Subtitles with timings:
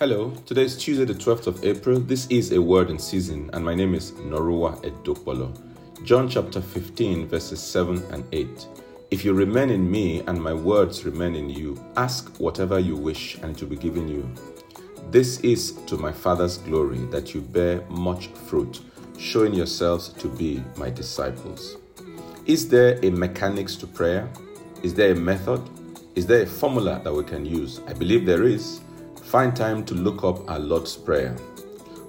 [0.00, 2.00] Hello, today is Tuesday, the 12th of April.
[2.00, 5.54] This is a word in season, and my name is Norua Edopolo.
[6.04, 8.66] John chapter 15, verses 7 and 8.
[9.10, 13.34] If you remain in me and my words remain in you, ask whatever you wish,
[13.42, 14.26] and it will be given you.
[15.10, 18.80] This is to my Father's glory that you bear much fruit,
[19.18, 21.76] showing yourselves to be my disciples.
[22.46, 24.30] Is there a mechanics to prayer?
[24.82, 25.60] Is there a method?
[26.14, 27.82] Is there a formula that we can use?
[27.86, 28.80] I believe there is.
[29.22, 31.36] Find time to look up our Lord's Prayer.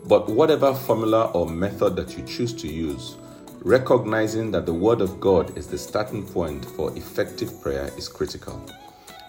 [0.05, 3.15] But whatever formula or method that you choose to use,
[3.61, 8.65] recognizing that the Word of God is the starting point for effective prayer is critical.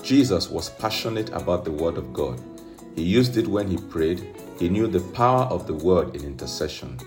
[0.03, 2.41] Jesus was passionate about the Word of God.
[2.97, 4.27] He used it when he prayed.
[4.59, 6.99] He knew the power of the Word in intercession.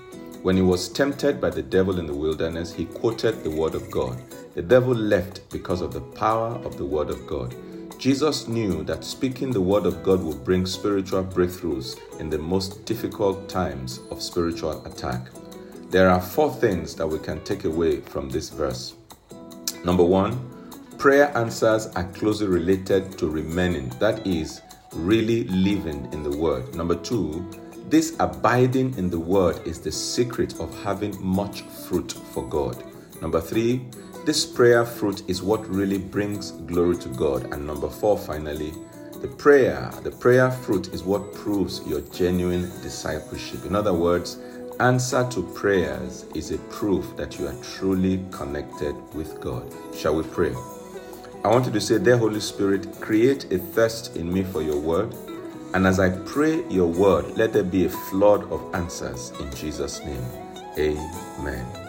[0.43, 3.89] When he was tempted by the devil in the wilderness, he quoted the Word of
[3.89, 4.21] God.
[4.53, 7.55] The devil left because of the power of the Word of God.
[8.05, 12.85] Jesus knew that speaking the Word of God would bring spiritual breakthroughs in the most
[12.85, 15.29] difficult times of spiritual attack.
[15.89, 18.93] There are four things that we can take away from this verse.
[19.83, 20.37] Number one,
[20.99, 24.61] prayer answers are closely related to remaining, that is,
[24.93, 26.75] really living in the Word.
[26.75, 27.43] Number two,
[27.89, 32.83] this abiding in the Word is the secret of having much fruit for God.
[33.19, 33.87] Number three,
[34.25, 37.53] this prayer fruit is what really brings glory to God.
[37.53, 38.73] And number four, finally,
[39.21, 43.65] the prayer, the prayer fruit is what proves your genuine discipleship.
[43.65, 44.39] In other words,
[44.79, 49.71] answer to prayers is a proof that you are truly connected with God.
[49.95, 50.55] Shall we pray?
[51.43, 54.79] I want you to say, Dear Holy Spirit, create a thirst in me for your
[54.79, 55.15] word.
[55.75, 59.99] And as I pray your word, let there be a flood of answers in Jesus'
[59.99, 60.25] name.
[60.79, 61.84] Amen.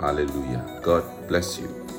[0.00, 0.80] Hallelujah.
[0.82, 1.86] God bless you.